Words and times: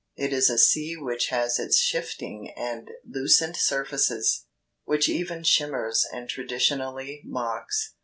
It 0.15 0.33
is 0.33 0.49
a 0.49 0.57
sea 0.57 0.97
which 0.97 1.27
has 1.27 1.59
its 1.59 1.77
shifting 1.77 2.51
and 2.57 2.89
lucent 3.07 3.55
surfaces, 3.55 4.47
which 4.83 5.07
even 5.07 5.43
shimmers 5.43 6.07
and 6.11 6.27
traditionally 6.27 7.21
mocks. 7.23 7.93